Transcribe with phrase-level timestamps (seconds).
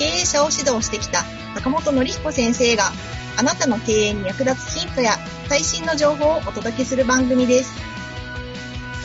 [0.00, 1.24] 経営者を指導してきた
[1.56, 2.84] 坂本典彦先生が
[3.38, 7.78] あなたの経営に役立つヒントや最新の情報をお届けする番組です。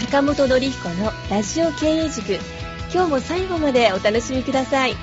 [0.05, 2.39] 坂本典彦のラジオ経営塾。
[2.93, 4.93] 今日も最後までお楽しみください。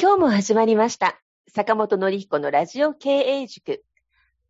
[0.00, 1.20] 今日も始まりました。
[1.54, 3.84] 坂本典彦のラジオ経営塾。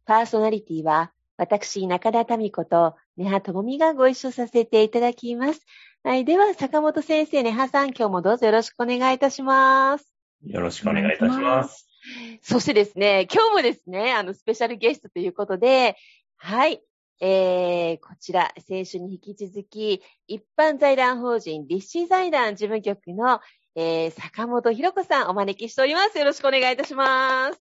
[0.04, 5.60] パーソナリティは私中田民子と根葉智美がご一緒させていただきます
[6.06, 6.24] はい。
[6.24, 10.14] では、坂本先生、ねはさん、今日もどうぞよろしくお願いいたします。
[10.44, 11.88] よろしくお願いいたします。
[12.42, 15.96] そしてですね、今日もですね、あの、スペシャルゲストということで、
[16.36, 16.80] はい。
[17.20, 23.40] えー、こちら、先週に引き続き、一般財団法人立志財団事務局の、
[23.74, 26.18] えー、坂本博子さんお招きしております。
[26.18, 27.60] よろしくお願いいたします。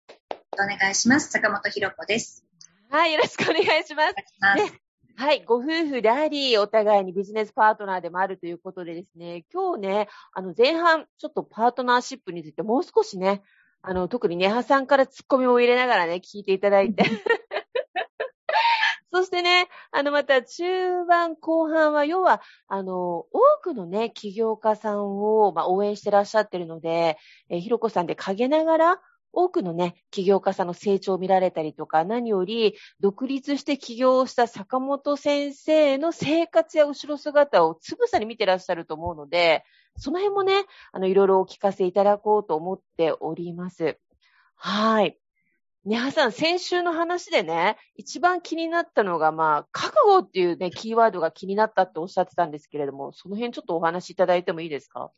[0.54, 1.30] お願いします。
[1.30, 2.49] 坂本博子です。
[2.90, 4.14] はい、よろしくお願いします。
[4.56, 4.80] ね、
[5.14, 13.42] はい、ご夫婦であり、お互いにビジネスパートナーでもあるということでですね、今日ね、あの前半、ちょっとパートナーシップについてもう少しね、
[13.82, 17.04] あの、特にネハさんからツッコミを入れながらね、聞いていただいて。
[19.12, 23.28] そしてね、あの、また中盤後半は、要は、あの、多
[23.62, 27.18] くのね、起業家さんを、まあ、応援してらっしゃってるので、
[27.50, 29.00] えー、ひろこさんで陰ながら、
[29.32, 39.64] 多くのね、起業家さんの成長を見られたりとか、何より独立して起業した坂本先生の生活や後ろ姿をつぶさに見てらっしゃると思うので、
[39.96, 43.98] その辺もね、あの、いろいろお聞かせいただこうと思っております。
[44.56, 45.18] はい。
[45.86, 55.10] ねはさん、先週の話でね、一番気になったのが、まあ、覚悟っていうね、キーワードが気になったっておっしゃってたんですけれども、その辺ちょっとお話しいただいてもいいですか？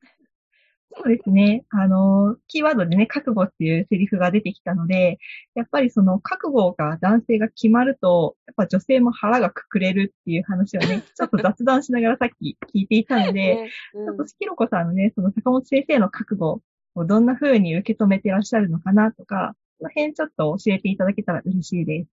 [0.94, 1.64] そうですね。
[1.70, 5.18] あの、キーワードでね、覚悟っていうセリフが出てきたので、
[5.54, 16.62] やっぱりその覚悟が男性が決まると、やっぱ女性も腹がくくれるっていう話をね、 ちょっと雑談しながらさっき聞いていたので、うん、ちょっとひろこさんのね、その坂本先生の覚悟
[16.94, 22.10] をどんな風に受け止めてらっしゃるのかなとか、その辺ちょっと教えていただけたら嬉しいです。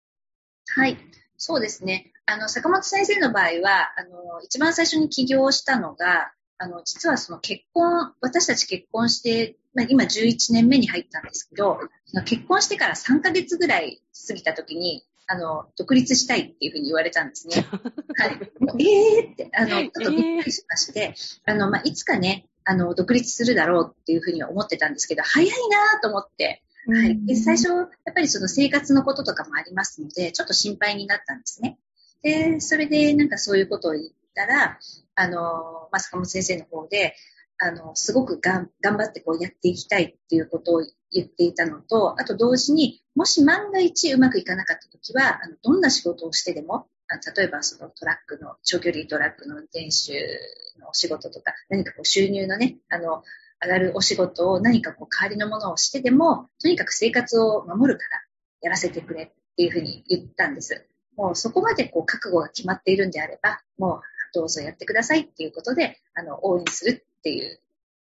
[0.74, 0.98] はい。
[1.36, 2.12] そうですね。
[2.26, 11.78] あの、坂本先生の場合は、あの、一番最初に起業したのが、あの、実はその結婚、私たち結婚して、まあ、今11年目に入ったんですけど、
[12.25, 17.66] 結婚してから3ヶ月ぐらい過ぎた時に、あの、独立したいっていうふうに言われたんですね。
[18.16, 18.38] はい。
[18.78, 21.14] ええー、って、あの、ちょっとびっくりしまして、
[21.47, 27.26] あの、まあ、いつかね、あの、独立するだろうっていうふうには思ってたんですけど、早いなと思って、はい。
[27.26, 31.78] で、最初、やっぱりその生活のこととかもありますので、ちょっと心配になったんですね。
[32.22, 34.78] で、それでなんかそういうことを言ったら、
[35.14, 37.14] あの、まあ、坂本先生の方で、
[37.58, 46.88] あの、すごく頑張ってこうやっていきたいっていうことを言っていたのと、あと同時に、もし万が一うまくいかなかったときは、あのどんな仕事をしてでも、
[47.36, 53.22] 例えばそのトラックの、長距離トラックの運転手のお仕事とか、何かこう収入のね、あの、
[53.62, 58.22] 上がるお仕事を何かこう代わりのものをしてでも、とにかく生活を守るから
[58.62, 60.86] やらせてくれっていうふうに言ったんです。
[61.16, 64.00] もうそこまでこう覚悟が決まっているんであれば、もう
[64.34, 67.60] どうぞやってくださいっていうことで、あの、応援するっていう、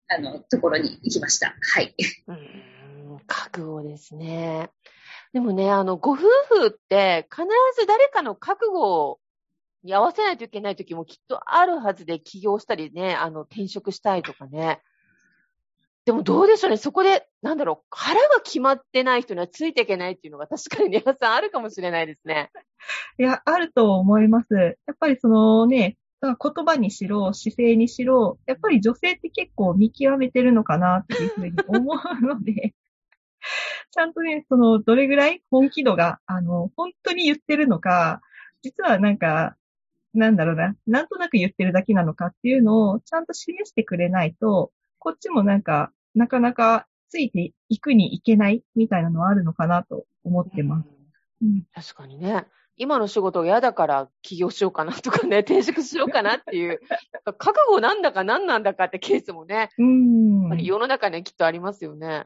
[0.09, 1.55] あの、ところに行きました。
[1.61, 1.95] はい。
[2.27, 4.71] うん、覚悟ですね。
[5.33, 7.47] でもね、あの、ご夫婦って必
[7.79, 9.21] ず誰かの覚悟
[9.83, 14.81] に合わせないといけない時もきっとあるはずで起業したりね、あの、転職したいとかね。
[16.07, 16.77] でもどうでしょうね。
[16.77, 22.51] そこで、なんだろう、腹が決まってない人にはついていけないっていうのが確かに皆さんあるかもしれないですね。
[23.19, 24.55] いや、あると思います。
[24.55, 32.75] やっぱりそのね、言葉にしろ、姿勢にしろ、やっぱり女性って結構見極めてるのかなっていうふうに思うので、
[33.91, 38.21] ちゃんとね、その、どれぐらい本気度が、あの、本当に言ってるのか、
[38.63, 39.57] 実はなんか、
[40.13, 50.89] なんだろうな、なんとなく言ってるだけなのかっていうのをちゃんと示してくれないと、こっちもなんか、なかなかついていくにいけないみたいなのはあるのかなと思ってます。
[51.43, 52.47] うん、確かにね。
[52.81, 56.81] 今の仕事が嫌だから起業しようかなとかね、 転職しようかなっていう、
[57.37, 60.63] 覚悟なんだか何なんだかってケースもね、うん。
[60.63, 62.25] 世の中にきっとありますよね。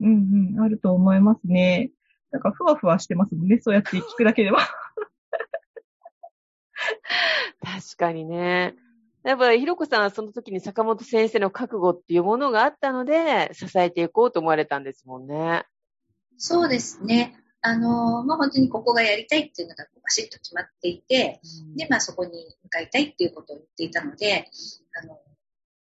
[0.00, 1.92] うんうん、あると思いますね。
[2.30, 4.58] なんかふわふわしてますもんね、そうやって聞くだけでは。
[7.64, 8.76] 確かにね。
[9.24, 15.64] やっぱりひろこさんはその時に坂本先生の覚悟っていうものがあったので、支えていこうと思われたんですもんね。
[16.36, 17.34] そうですね。
[17.66, 21.40] あの、まあ、本当にここがやりたいっていうのがバシッと決まっていて、
[21.76, 22.30] で、まあ、そこに
[22.62, 24.48] 向かいたいっていうことを言っていたので、
[25.02, 25.18] あの、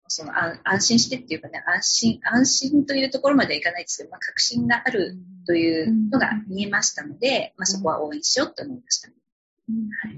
[0.09, 5.17] その安安心してっていうかね、安心、安心というところまではいかないですけど、まあ、確信がある
[5.47, 9.09] というのが見えましたので、まあ、そこは応援しようと思いました。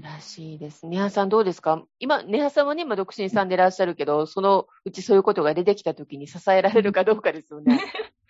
[0.01, 0.87] らしいです。
[0.87, 1.29] ネハさん。
[1.29, 2.67] どうですか今、ネハさん。
[2.67, 3.49] はね、今独身さん。
[3.49, 7.79] でいらっしゃるけど、そのうちそういうことが出てきた時に支えられるかどうかですよね。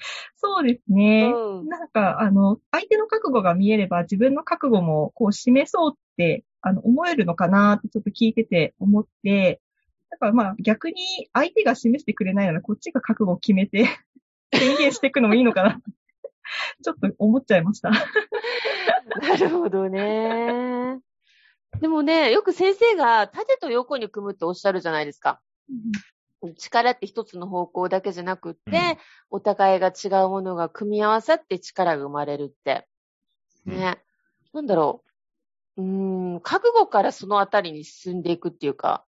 [0.35, 1.31] そうですね。
[1.33, 9.61] うんなんか、あの、相手の覚悟が見えれば自分の覚悟もこう示そうって、あの、思えるのかなってちょっと聞いてて思って、
[10.09, 10.95] だからまあ逆に
[11.33, 13.87] 相手が示してくれないならこっちが覚悟を決めて
[14.53, 15.81] 宣言していくのもいいのかな
[16.83, 17.89] ちょっと思っちゃいました。
[17.89, 17.97] な
[19.37, 20.99] るほどね。
[21.79, 25.41] でもね、よく先生が縦と横に組むっておっしゃるじゃないですか。
[26.51, 28.97] 力って一つの方向だけじゃなくって、うん
[29.29, 32.87] お互いが違うものが組み合わさって力が生まれるって。
[33.65, 33.97] ね。
[34.53, 35.03] なんだろ
[35.75, 35.81] う。
[35.81, 39.05] うーん、覚悟からそのあたりに進んでいくっていうか、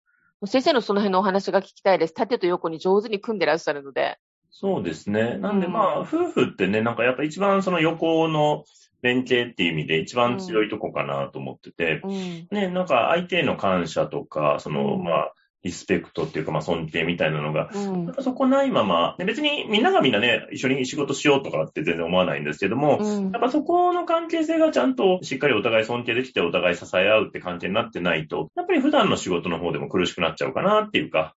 [0.44, 2.14] 先生のその辺のお話が聞きたいです。
[2.14, 4.18] 縦と横に上手に組んでらっしゃるので。
[4.50, 5.36] そうですね。
[5.36, 8.64] なんでうんまあ、夫婦ってね、なんかやっぱ一番その横の
[9.02, 12.10] 連携っていう意味で一番強いとこかなと思ってて、うん。
[12.50, 18.04] ね、なんか相手への感謝とか、その、うんまあ、リスペクトっていうか、まあ、尊敬みたいなのが、うん。
[18.04, 18.14] やっ。
[18.14, 23.30] ぱそこないまま、ね別にみんながみんなね、一緒に仕事しようとかって全然思わないんですけども、うん。
[23.32, 31.34] やっぱそこの関係性がちゃんとしっかりお互い尊敬できてお互い支え合うって関係になってないと、やっぱり普段の仕事の方でも苦しくなっちゃうかなっていうか、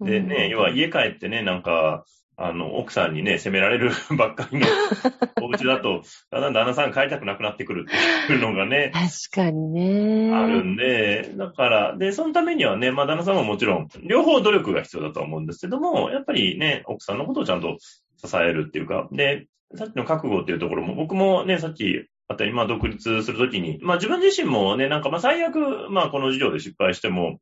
[0.00, 2.04] でね、要は家帰ってね、なんか、
[2.40, 4.66] あの、奥さんにね、責められる ばっかりの
[5.42, 10.32] お家だと、だんだん旦那さん帰りたくなくなってくるっていうのがね、確かにね。
[10.32, 17.76] あるんで、だから、で、そのためにはね、まあ、旦那さんももちろん、両方努力が必要だとは思うんですけども、やっぱりね、奥さんのことをちゃんと
[18.24, 27.40] 支えるっていうか、で、さっきの覚悟っていうところも、僕もね、さっき、あったり、まあ、独立するときに、まあ、自分自身もね、なんか、まあ、最悪、まあ、この事業で失敗しても、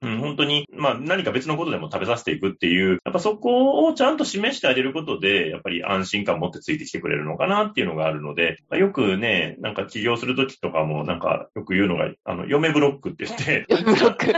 [0.00, 14.28] うん、本当に、まあ、何か別のことでも食べさせていくっていう、やっぱそこをちゃんと示してあげることで、やっぱり安心感を持ってついてきてくれるのかなっていうのがあるので、まあよくね、なんか起業するときとかも、なんかよく言うのが、あの、嫁ブロックって言って、ブロック。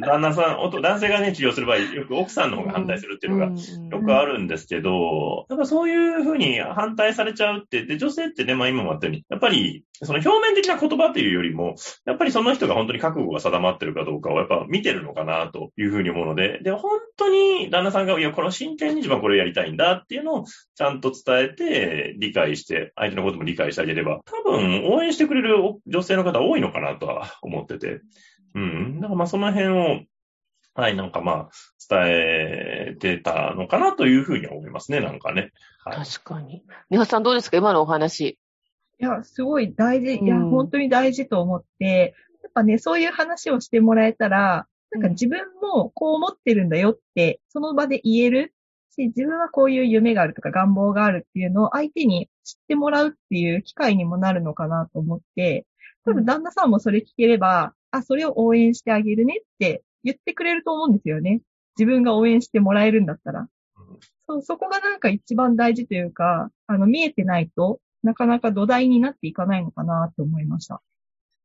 [0.00, 3.46] 旦那さん、男性がね、起業する場合、よく奥さんの方が反対するっていうのが、
[3.96, 11.74] よくあるんですけど、やっぱそういうふうに反対されちゃうって、で、女性ってね、まあ今もあったように、やっぱり、その表面的な言葉っていうよりも、
[12.06, 28.00] やっぱりその人が本当に覚悟が定まってるかどうかをやっぱ見てるのかなというふうに思うので、で、本当に旦那さんが、いや、この真剣に自分はこれをやりたいんだっていうのをちゃんと伝えて、理解して、相手のことも理解してあげれば、多分応援してくれる女性の方多いのかなとは思ってて、
[28.54, 29.00] うん。
[29.00, 30.00] だからまあその辺を、
[30.74, 31.48] はい、なんかまあ、
[31.88, 35.50] 伝えてたのかなというふうには思いますね、なんかね。
[35.84, 36.04] はい。
[36.06, 36.62] 確かに。
[36.90, 37.56] ネハさんどうですか？
[37.56, 38.38] 今のお話。
[39.00, 40.14] いや、すごい大事。
[40.14, 48.54] いや、うん本当に大事と思って、やっぱね、そういう話をしてもらえたら、なんか自分もこう思ってるんだよって、その場で言える
[48.90, 55.66] し、自分はこういう夢があるとか願望があるっていうのを相手に知ってもらうっていう機会にもなるのかなと思って、
[56.04, 61.40] 多分旦那さんもそれ聞ければ、あ、それを応援してあげるねって言ってくれると思うんですよね。
[61.78, 63.48] 自分が応援してもらえるんだったら。
[64.28, 70.82] そう、そこがなんか一番大事というか、あの、見えてないと、なかなか土台になっていかないのかなって思いました。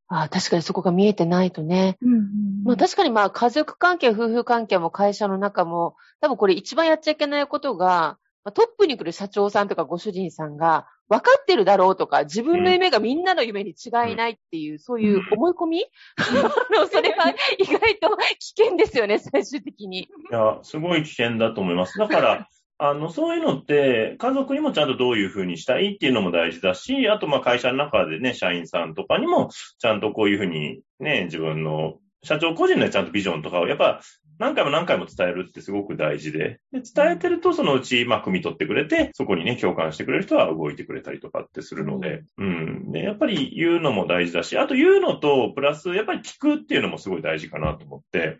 [0.07, 1.97] ああ確かにそこが見えてないとね。
[2.01, 15.85] うんうんまあ確かにまあ家族関係、夫婦関係も会社の中も、多分これ一番やっちゃいけないことが、まあトップに来る社長さんとかご主人さんが分かってるだろうとか、自分の夢がみんなの夢に違いないっていう、そういう思い込み、
[16.17, 19.99] あの それは意外と危険ですよね、最終的に。
[19.99, 21.97] いや、すごい危険だと思います。
[21.99, 34.01] だから、あの、そういうのって、家族にもちゃんとどういうふうにしたいっていうのも大事だし、あと、まあ、会社の中でね、社員さんとかにも、ちゃんとこういうふうにね、自分の、社長個人のちゃんとビジョンとかを、やっぱ、
[34.37, 42.91] 何回も何回も伝えるってすごく大事で、で伝えてると、そのうち、まあ、汲み取ってくれて、そこにね、共感してくれる人は動いてくれたりとかってするので、うん。
[42.91, 48.39] で、やっぱり言うのも大事だし、あと言うのと、プラス、やっぱり聞くっていうのもすごい大事かなと思って、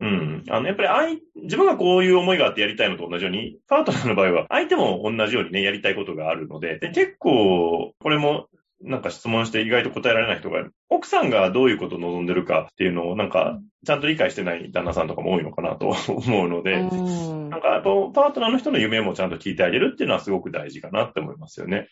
[0.00, 0.44] うん。
[0.48, 8.48] あの、やっぱり相、自分がこういう思いがあってやりたいのと同じように、パートナーの場合は、相手も同じようにね、やりたいことがあるので、で結構、これも、
[8.84, 21.88] なんか質問して意外と答えられない人が、奥さんがどういうことを望んでるかっていうのを、なんか、ちゃんと理解してない旦那さんとかも多いのかなと 思うので、うんなんか、パートナーの人の夢もちゃんと聞いてあげるっていうのはすごく大事かなって思いますよね。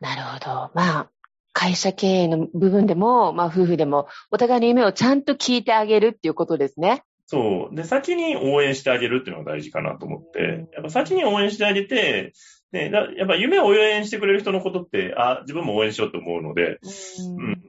[0.00, 0.70] なるほど。
[0.74, 1.10] まあ、
[1.52, 7.02] 会社経営の部分でも、まあ夫婦でも、お互いの夢をちゃんと聞いてあげるっていうことですね。
[7.30, 7.74] そう。
[7.76, 12.32] で、先に応援してあげるっていうのが大事かなと思って、やっぱ先に応援してあげて、
[12.72, 16.80] ね、だやっぱ夢を応援してくれる人のことって、あ、自分も応援しようと思うので、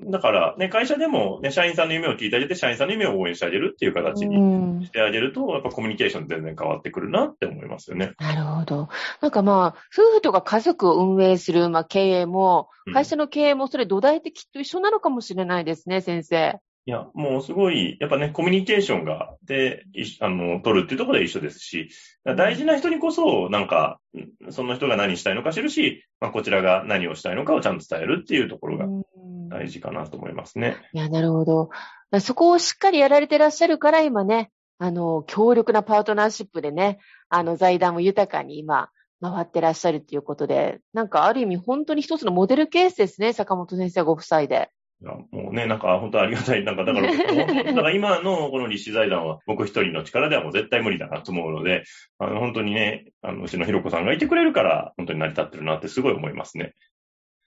[0.03, 0.12] うん。
[0.12, 8.13] だから、ね、会社でも、ね、社員さんの夢を聞いてあげて、社員さんの夢を応援してあげるっていう形にうんしてあげると、やっぱコミュニケーション全然変わってくるなって思いますよね。
[8.20, 8.89] なるほど。
[9.22, 16.60] なんかまあ、夫婦とか家族を運営する、まあ、経営もうん、会社の経営もそれ土台ってきっと一緒なのかもしれないですね、先生。
[16.85, 21.89] いや、もうすごい、やっぱね、コミュニケーションが、で、いあの、取るっていうところで一緒ですし、
[22.25, 30.77] 大事な人にこそ、なんか、うんその人が何したいのか知るし、まあ、こちらが何をしたいのかをちゃんと伝えるっていうところがうん大事かなと思いますね。
[30.93, 31.69] いや、なるほど。
[32.19, 36.97] そこをしっかりやられてらっしゃるから、今ね、あの、強力なパートナーシップでね、
[37.29, 38.89] あの、財団も豊かに今、
[39.21, 44.71] 回ってらっしゃるっていうことで、なんかある意味本当に一つのモデルケースですね、坂本先生ご夫妻で。
[45.01, 46.63] いやもうね、なんか本当ありがたい。
[46.63, 47.10] なんかだから、
[47.63, 51.84] だから今のこの立志財団は僕一人の力ではもう絶対無理だなと思うので、
[52.20, 56.75] あの本当にね、あの、うちのひろこさんがいてくれるから、本当に成り立ってるなってすごい思いますね。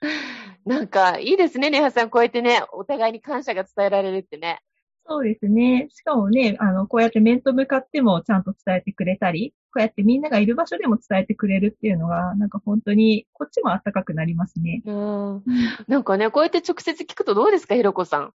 [0.67, 2.11] なんか、いいですね、ネハさん。
[2.11, 4.61] こうやってね、お互いに感謝が伝えられるってね。
[5.07, 5.89] そうですね。
[5.91, 14.83] しかもね、あの、こうやって面と向かってもちゃんと伝えてくれたり、こうやってみんながいる場所でも伝えてくれるっていうのが、なんか本当に、こっちも暖かくなりますね。
[14.87, 15.45] うん。
[15.89, 18.33] なんかね、こうやって直接聞くとどうですか、ひろこさん。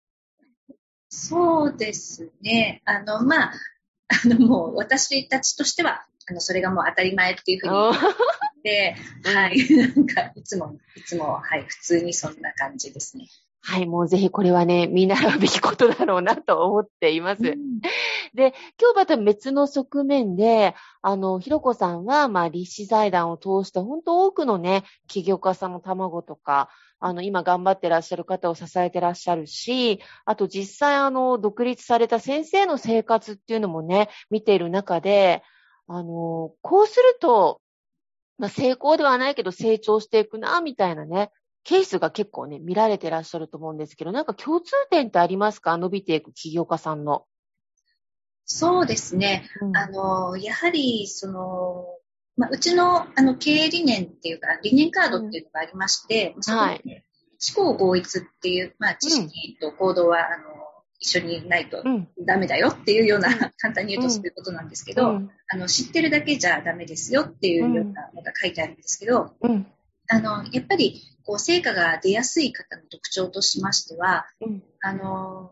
[1.10, 2.82] そうですね。
[2.86, 3.54] あの、まあ、
[4.26, 7.94] あの、もう私たちとしては、あの、それがもう当たり前っていうふうに言っ
[8.64, 9.58] て、はい。
[9.76, 13.26] なんか、いつも、いつも、はい、普通にそんな感じですね。
[13.62, 17.44] はい、もうぜひこれはね、 見習うべきことだろうなと思っています。
[17.44, 17.82] うん
[18.34, 35.42] で、今日また別の側面で、あの、ひろこさんは、まあ、立志財団を通して、本当多くのね、起業家さんの卵とか、あの、今頑張ってらっしゃる方を支えてらっしゃるし、あと実際、あの、独立された先生の生活っていうのもね、見ている中で、
[35.88, 37.62] あの、こうすると、
[38.38, 41.32] まあ、成功ではないけど成長していくな、みたいなね、
[41.64, 45.78] ケースが結構ね、見られてらっしゃると思うんですけど、なんか共通点ってありますか？
[45.78, 47.26] 伸びていく起業家さんの。
[48.46, 49.50] そうですね。
[49.62, 51.86] うんあの、やはり、その、
[52.36, 57.04] まあ、うちの、あの、経営理念っていうか、理念カードっていうのがありまして、そこにはい
[57.56, 60.46] 思考合一っていう、まあ、知識と行動は、あの、
[61.00, 62.10] 一緒にないとうん。
[62.26, 65.32] ダメだよっていうような、うん簡単に言うとそういうことなんですけど、うん。
[65.48, 69.68] あの、知ってるだけじゃダメですよっていうようなのが書いてあるんですけど、うん。
[70.10, 74.64] あの、やっぱり、こう、成果が出やすい方の特徴としましては、うん。
[74.82, 75.52] あの、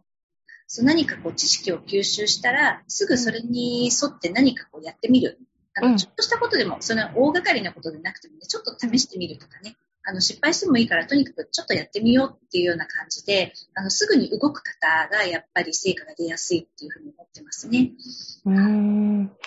[0.65, 5.37] そう何かこう知識を吸収したら、すぐそれに沿って何かこうやってみる。
[5.75, 6.97] あの、うんちょっとしたことでも、そ大
[7.31, 9.75] 掛かりなことでなくてもね、ちょっと試してみるとかね。
[10.03, 17.91] あの、失敗してもいいから、とにかくちょっとやってみようっていうような感じで、あの、すぐに動く方がやっぱり成果が出やすいっていうふうに思ってますね。
[18.45, 19.19] うーん。
[19.25, 19.37] 思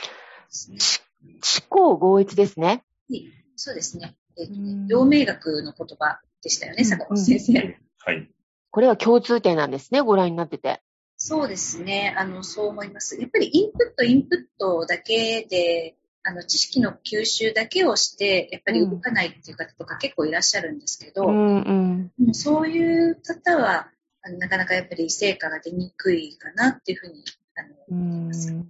[1.69, 2.85] 考合一ですね。
[3.09, 3.25] はい
[3.57, 4.17] そうですね。
[4.41, 7.53] えっ、とうんね、陽明学の言葉でしたよね、うん坂本先生。
[7.99, 8.31] はい。
[8.71, 10.81] これは共通点なんですね、ご覧になってて。
[11.17, 12.15] そうですね。
[12.17, 13.21] あの、そう思います。
[13.21, 22.35] やっぱりインプット、インプットだけで、あの、知識の吸収だけをして、やっぱり動かないっていう方とか結構いらっしゃるんですけど、うんうん。
[22.35, 23.91] そういう方は、
[24.23, 28.53] あのなかなかやっぱり成果が出にくいかなっていうふうに、あの、う思います。
[28.53, 28.67] んはい。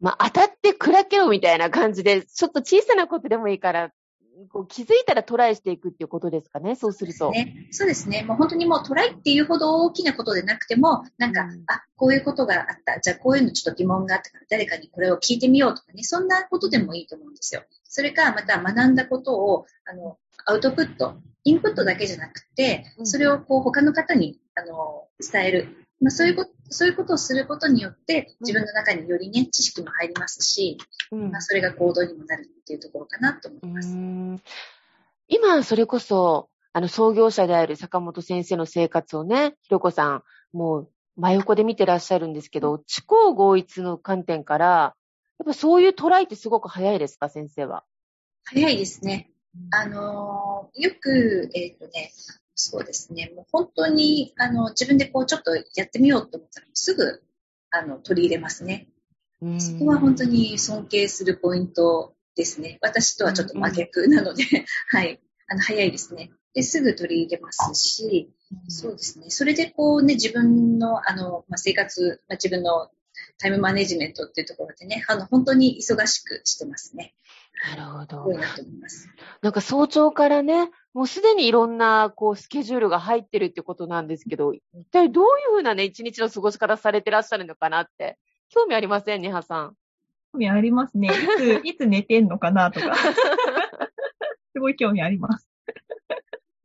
[0.00, 3.92] まあ、当たって砕けろみたいな感じで、ちょっと小さなことでもいいから、
[4.48, 7.30] こう気づいたらトライしていくっていうことですかね、そうすると。
[7.30, 8.22] ね、そうですね。
[8.22, 13.00] もう本当にもうトライっていうほど大きなことでなくても、なんか、うんあ、こういうことがあった。
[13.00, 17.62] じゃあこういうのちょっと疑問があったから誰かにこれを聞いてみようとかね、そんなことでもいいと思うんですよ。
[17.84, 25.86] それか、また学んだことを、あの、アウトプット、インプットだけじゃなくてう、んそれをこう他の方に、あの、伝える。
[26.00, 30.78] まあ、そういうこと、そういうことをすることによって、自分の中によりね、知識も入りますし、
[31.12, 33.88] うんまあ、それが行動にもなるっていうところかなと思いうます。
[33.94, 34.40] ん
[35.28, 44.94] 今、それこそ、あの、創業者である坂本先生の生活をね、ひろこさん、もう、真横で見てらっしゃるんですけど、思考合一の観点から、
[45.38, 47.84] やっぱそういうトライってすごく早いですか、先生は？
[48.44, 49.30] 早いですね。
[49.72, 52.12] あのーよく、えっ、とね、
[52.68, 57.22] そうですね、もう本当に、あの、自分でこう、ちょっとやってみようと思ったら、すぐ、
[57.70, 58.88] あの、取り入れますね。
[59.42, 62.78] うんそこは本当に尊敬するポイントですね。
[62.82, 64.44] 私とはちょっと真逆なので、
[64.88, 65.20] はい。
[65.48, 66.30] あの、早いですね。
[66.52, 68.30] で、すぐ取り入れますし、
[68.68, 69.30] そうですね。
[69.30, 72.90] それでこうね、自分の、あの、まあ、生活、まあ、自分の
[73.38, 77.14] タイムマネジメントっていうところでね、あの、本当に忙しくしてますね。
[77.76, 79.08] なるほどなと思います。
[79.42, 88.18] なんか早朝からね、もうすでにいろんな、こう、スケジュールが入ってるってことなんですけど、一体どういうふうなね、一日の過ごし方されてらっしゃるのかなって、
[88.48, 89.76] 興味ありません、ネハさん。
[90.32, 91.08] 興味ありますね。
[91.08, 91.14] いつ、
[91.64, 92.94] いつ寝てんのかなとか。
[94.52, 95.48] すごい興味あります。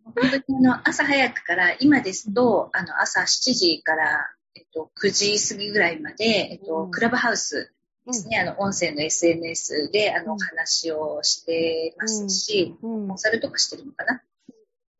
[0.03, 7.74] 本当にあの朝早くから、今ですと、あの朝7時から、えっと、9時過ぎぐらいまで、えっと、うんクラブハウス
[8.05, 14.21] ですね、あの、音声の SNS で、あの、うんお話をしてますし、うんコンサルとかしてるのかな？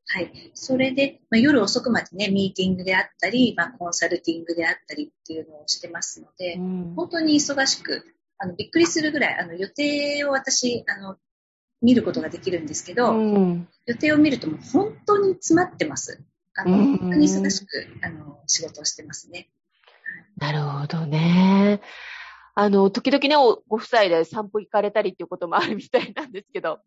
[0.07, 0.51] はい。
[0.53, 8.03] それで、まあ、夜遅くまでね、ミーティングであったり、まあ、コンサルティングであったりっていうのをしてますので、うん本当に忙しく、
[8.37, 11.17] あの、びっくりするぐらい、あの、予定を私、あの、
[11.81, 16.23] 見ることができるんですけど、うん予定を見るともう本当に詰まってます。
[16.55, 19.49] あの、うん本当に忙しく、あの、仕事をしてますね。
[20.37, 21.81] なるほどね。
[22.55, 26.79] あの、時々ね、おご夫妻で散歩行かれたりっていうこともあるみたいなんですけど。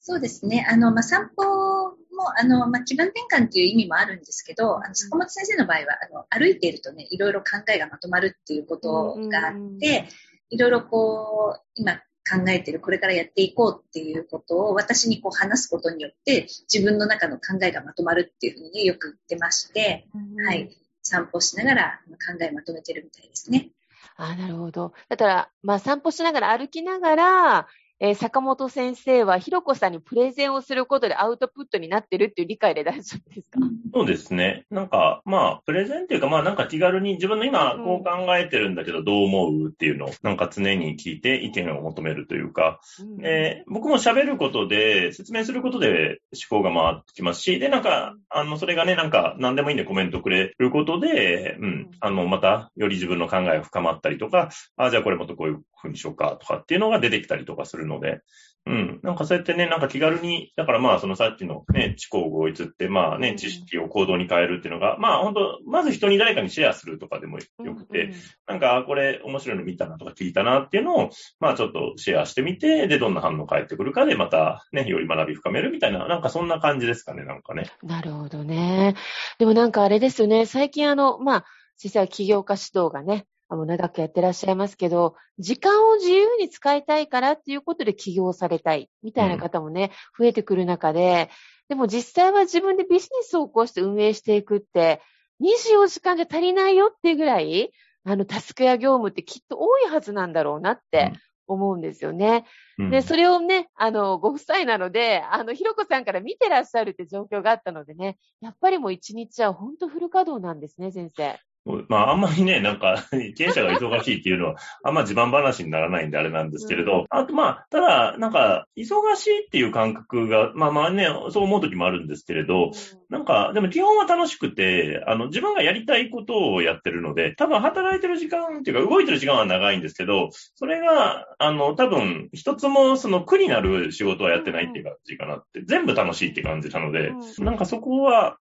[0.00, 0.66] そうですね。
[0.68, 1.96] あの、まあ、散歩も、
[2.36, 10.08] あの、まあ、気分転換っていう意味もあるんですけど、あの、坂本先生の場合は、あの、歩いているとね、いろいろ考えがまとまるっていうことがあって、
[10.50, 20.08] いろいろこう、今考えてる、これからやっていこうっていうことを私にこう話すことによって、自分の中の考えがまとまるっていうふうにね、よく言ってまして、
[20.46, 20.54] は。
[20.54, 20.76] い。
[21.02, 23.70] 散歩しながら考えまとめてるみたいですね。
[24.16, 24.92] ああなるほど。
[25.08, 27.68] だから、まあ、散歩しながら歩きながら、
[28.02, 33.60] えー坂本先生は、ひろこさんにプレゼンをすることでアウトプットになってるっていう理解で 大丈夫ですか、
[33.92, 34.64] そうですね。
[34.70, 37.84] なんか、まあ、プレゼンっていうか、まあ、なんか気軽に自分の今うん。
[37.84, 43.26] こう考えてるんだけど、どう思うっていうのを、なんか常に聞いて意見を求めるというか、うん。
[43.26, 58.22] えー僕も喋ることで、説明することで思考が回ってきますし、で、なんか、あの、それがね、なんか、何でもいいんでコメントくれることで、うん、あの、また、より自分の考えが深まったりとか、あじゃあこれもっとこういう風にしようかとかっていうのが出てきたりとかするので、
[58.66, 59.00] うん。
[59.02, 68.12] なんかそうやってね、なんか気軽に、だからまあそのさっきのね、知行合一って、まあね、うん知識を行動に変えるっていうのが、まあ本当まず人に誰かにシェアするとかでもよくて、
[68.46, 77.64] なんかあこれ面白いの見たなとか聞いたなっていうのを、まあちょっとシェアしてみて、で、どんな反応返ってくるかでまたね、より学び深めるみたいな、なんかそんな感じですかね、なんかね。
[77.82, 78.94] なるほどね。
[79.38, 80.44] でもなんかあれですよね。
[80.44, 81.44] 最近あの、まあ、
[81.82, 91.30] 実際起業家指導がね、あの、長くやってらっしゃいますけど、時間を自由に使いたいからっていうことで起業されたい、みたいな方もね、増えてくる中で、
[91.68, 95.02] でも実際は自分でビジネスを起こして運営していくって、
[95.42, 97.72] 24時間じゃ足りないよっていうぐらい、
[98.04, 101.12] あの、タスクや業務ってきっと多いはずなんだろうなって
[101.48, 102.44] 思うんですよね。
[102.78, 111.38] うんで、それをね、あの、ご夫妻なので、あの、ひろこさんから見てらっしゃるって状況があったのでね、やっぱりもう一日は本当フル稼働なんですね、先生。
[111.88, 113.04] まあ、あんまりね、なんか、
[113.36, 122.70] 経営者が忙しいっていうのは、あんま自慢話にならないんであれなんですけれど、あとまあ、ただ、なんか、忙しいっていう感覚が、まあまあね、そう思う時もあるんですけれど、
[123.10, 137.44] なんか、でも基本は楽しくて、あの、自分がやりたいことをやってるので、多分働いてる時間っていうか、動いてる時間は長いんですけど、それが、あの、多分、一つもその苦になる仕事はやってないっていう感じかなって、全部楽しいって感じなので、うん。
[137.44, 138.38] なんかそこは、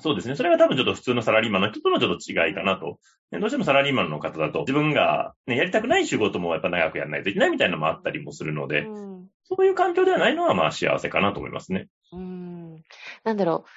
[0.00, 0.36] そうですね。
[0.36, 3.00] それが多分ちょっと普通のサラリーマンの人とのちょっと違いかなと。
[3.32, 11.88] ねどうしてもサラリーマンの方だと、自分が、ね、やりたくない仕事もやっぱ長くやらないといけないみたいなのもあったりもするので、うんそういう環境ではないのはまあ幸せかなと思いますね。
[12.12, 12.82] うん
[13.24, 13.68] なんだろう。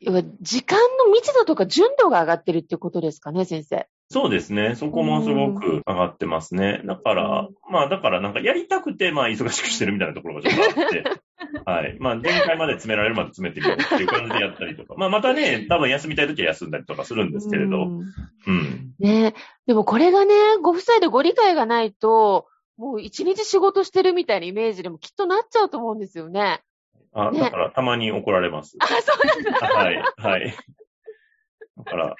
[0.00, 3.88] 要は時間の密度とか純度が上がってるってことですかね、先生。
[4.12, 4.74] そうですね。
[4.74, 6.82] そこもすごく上がってますね。
[6.84, 11.04] だから、まあだからなんかやりたくて、まあ忙しくしてるみたいなところがちょっとあって、
[11.64, 11.96] はい。
[12.00, 14.94] まあ限界まで詰められるまで詰めてみようっていう感じでやったりとか。
[14.96, 18.00] まあまたね、多分休みたい時は休んだりとかするんですけれど、うん
[18.48, 18.94] うん。
[18.98, 19.34] ね
[19.68, 26.62] でもこれがね、ご夫妻でご理解がないと、もう一日仕事してるみたいなイメージでもきっとなっちゃうと思うんですよね。
[27.12, 28.76] あ、ねだからたまに怒られます。
[28.80, 29.68] あ、そうなんだ。
[29.68, 30.54] はい、はい。
[31.76, 32.16] だから、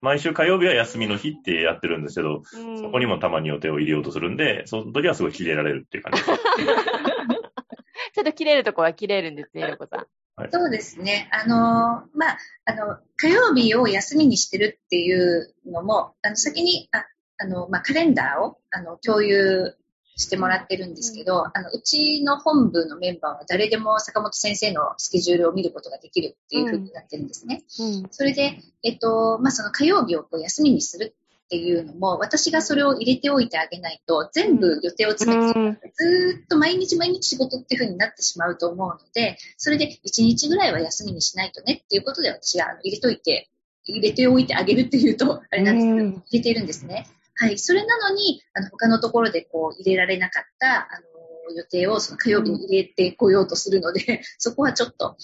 [0.00, 6.38] 毎週火曜日は休みの日ってやってるんですけど、うんそこにもたまに予定を入れようとするんで、その時はすごい切れられるっていう感じです。
[8.14, 10.06] ちょっと切れるとこは切れるんですね、ひろこさん。
[10.50, 11.28] そうですね。
[11.32, 17.04] あの、まあ、あの、火曜日を休みにしてるっていうのも、あの、先に、あ
[17.40, 19.76] あの、まあ、カレンダーを、あの、共有
[20.18, 27.62] してもらってるんですけど、あの、うちの本部のメンバーは誰でも坂本先生のスケジュールを見ることができるっていうふうになってるんですね。
[27.78, 28.08] うん。
[28.10, 31.14] それで、えっと、まあ、その火曜日をこう休みにする
[31.46, 43.48] っていうのも、私がそれを入れておいてあげないと、全部予定を詰めて、うんずーっと毎日毎日仕事っていう風になってしまうと思うので、それで1日ぐらいは休みにしないとねっていうことで私があの入れといて、
[43.84, 47.06] 入れておいてあげるっていうと、あれなんですけど、うん入れているんですね。
[47.40, 47.58] はい。
[47.58, 51.00] それなのに、あの、他のところでこう入れられなかった、あ
[51.48, 55.16] の、予定をその火曜日に入れてこようとするので、 そこはちょっと、あの、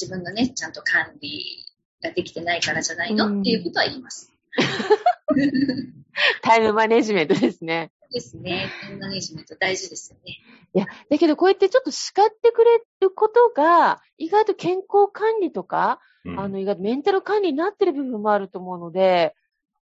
[0.00, 1.66] 自分のね、ちゃんと管理
[2.00, 4.32] ができてないからじゃないの、うんっていうことは言います。
[6.42, 7.90] タイムマネジメントですね。
[8.02, 8.70] そうですね。
[8.80, 10.38] タイムマネジメント大事ですよね。
[10.74, 19.34] いや、だけどこうやってちょっと叱ってくれることが、意外と健康管理とか、うんあの、意外とメンタル管理になってる部分もあると思うので、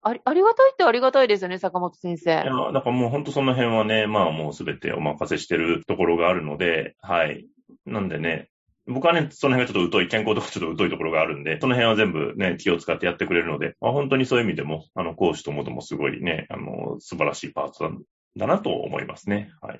[0.07, 2.31] あり、ありがたいってありがたいですよね、坂本先生。
[2.31, 7.47] いや、だからもう本当その辺はね、まあもうすべてお任せしてるところがあるので、はい。
[7.87, 8.49] なんでね、
[8.85, 17.89] 僕はね、その辺がちょっと疎い、健康とかちょっと疎いところがあるんで、その辺は全部ね、気を使ってやってくれるので、まあ、本当にそういう意味でも、あの、講師ともどもすごいね、あの、素晴らしいパーツだ
[18.37, 19.49] だなと思いますね。
[19.61, 19.77] はい。
[19.77, 19.79] い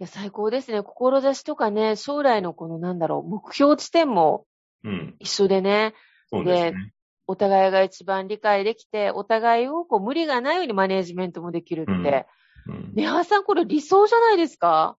[0.00, 0.82] や、最高ですね。
[0.82, 4.44] 志とかね、将来のこのなんだろう、目標地点も
[4.82, 5.14] うん。
[5.20, 5.94] 一緒でね、
[6.28, 6.92] そうですね。
[7.26, 11.92] お互いが一番理解できて、お互いをこう無理がないようにマネージメントもできるって。
[11.92, 11.94] う
[12.72, 12.92] んうん。
[12.94, 14.96] ねはさん、これ理想じゃないですか？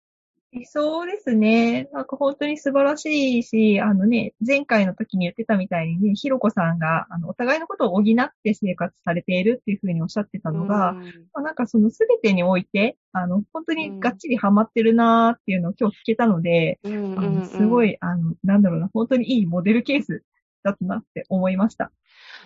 [0.54, 1.88] 理想ですね。
[1.94, 8.04] なんか本当に素晴らしいし、あのね、前回の時に言ってたみたいにね、ひろこさんが、あの、お互いのことを補っ
[8.44, 11.04] て生活されているっていうふうにおっしゃってたのが、うんま
[11.35, 20.22] あ、なんかそのすべてにおいて、あの、本当にがっちりハマってるなーっていうのを今日聞けたので、うんうんあうんのすごい、あの、なんだろうな、本当にいいモデルケース
[20.64, 21.92] だったなって思いました。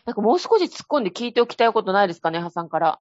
[0.07, 3.01] なんかもう少し突っ込んで聞いておきたいことないですかね、はさんから。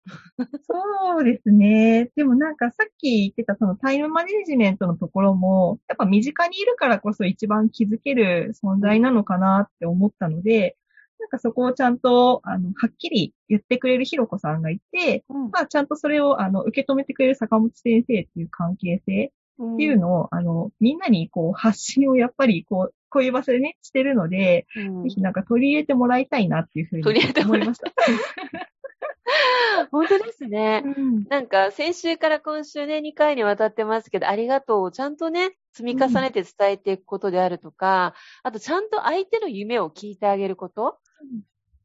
[0.68, 2.10] そうですね。
[2.16, 10.78] でもなんかさっき言ってたそのタイムマネジメントのところも、やっぱ身近にいるからこそ一番気づける存在なのかなって思ったので、
[11.20, 27.94] なんかそこをちゃんと、あの、はっきり言ってくれるひろこさんがいて、うんまあちゃんとそれを、あの、受け止めてくれる坂本先生っていう関係性っていうのを、あの、みんなにこう発信をやっぱりこう、こういう場所でね、してるので、うんぜひなんか取り入れてもらいたいなっていうふうに取り入れてもらい思いました。
[29.90, 30.84] 本当ですね。
[30.84, 41.42] うんなんか、先週から今週ね、2回にわたってますけど、ありがとうをちゃんとね、積み重ねて伝えていくことであるとか、あとちゃんと相手の夢を聞いてあげること、うん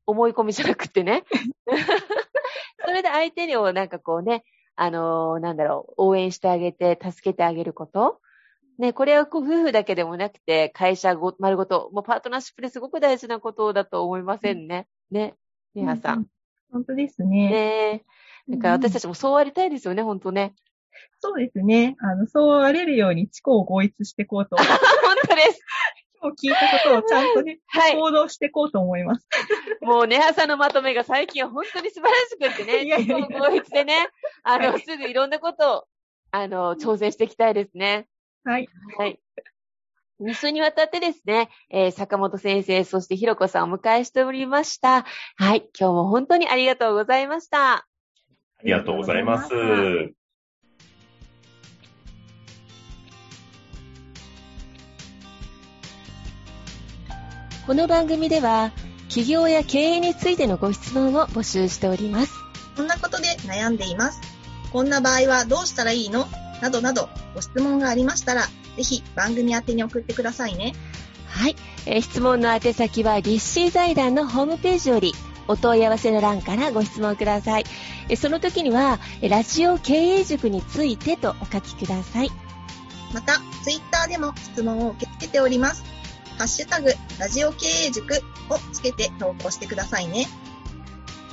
[0.07, 1.23] 思い込みじゃなくてね。
[2.85, 4.43] それで相手をなんかこうね、
[4.75, 8.21] あのーなんだろう、応援してあげて、助けてあげること。
[8.81, 14.89] ね、これはこう夫婦だけでもなくて、会社ご丸ごと、もうパートナーシップですごく大事なことだと思いませんね。
[15.11, 15.35] ね、
[15.75, 16.27] ねはさん。。
[16.73, 17.51] 本当ですね。
[17.51, 18.05] ね
[18.49, 18.57] え。
[18.57, 20.55] だから私たちもそうありたいですよね、本当ね。
[21.21, 21.97] そうですね。
[22.01, 24.57] あの、そうあれるように知行合一していこうと。
[24.57, 24.67] 本
[25.29, 25.61] 当です。
[26.23, 27.97] 今日聞いたことをちゃんとね、 はい。
[27.97, 29.27] 行動していこうと思います。
[29.83, 34.09] もうねはさんのまとめが最近は本当に素晴らしくってね、いやいやいや合一でね、
[34.43, 35.85] あの、はいすぐいろんなことを、
[36.31, 38.07] あの、挑戦していきたいですね。
[38.45, 38.69] はい。
[38.99, 39.21] はい。
[40.21, 45.05] 2週にわたってですね、えー坂本先生、そしてひろこさんをお迎えしておりました。
[45.37, 45.69] はい。
[45.79, 47.75] 今日も本当にありがとうございました。
[47.75, 47.87] あ
[48.65, 49.51] りがとうございます。
[57.67, 58.73] この番組では、
[59.09, 62.33] 企業や経営についてのご質問を募集しております。
[62.77, 64.21] こんなことで悩んでいます。
[64.73, 66.27] こんな場合はどうしたらいいの？
[66.61, 68.43] などなどご質問がありましたら、
[68.77, 70.75] ぜひ番組宛てに送ってくださいね。
[71.27, 75.15] はい、えー質問の宛先は立志財団のホームページより
[75.49, 77.65] お問い合わせの欄からご質問ください。
[78.09, 82.31] えーその時には、えーラジオ経営塾についてとお書きください。
[83.13, 85.83] また、ツイッターでも質問を受け付けております。
[86.39, 88.15] ハッシュタグ、ラジオ経営塾
[88.49, 90.27] をつけて投稿してくださいね。